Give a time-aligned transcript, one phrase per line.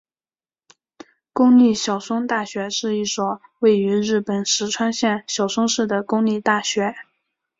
[1.31, 6.95] 公立小松大学是一所位于日本石川县小松市的公立大学。